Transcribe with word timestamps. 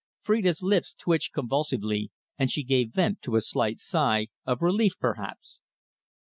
Phrida's 0.23 0.63
lips 0.63 0.95
twitched 0.95 1.31
convulsively, 1.31 2.09
and 2.35 2.49
she 2.49 2.63
gave 2.63 2.91
vent 2.91 3.21
to 3.21 3.35
a 3.35 3.41
slight 3.41 3.77
sigh, 3.77 4.29
of 4.47 4.63
relief, 4.63 4.97
perhaps. 4.97 5.61